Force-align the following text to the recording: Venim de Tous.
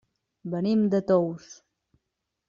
Venim 0.53 0.81
de 0.93 1.01
Tous. 1.11 1.51